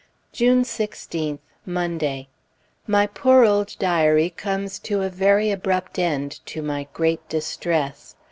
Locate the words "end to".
5.99-6.63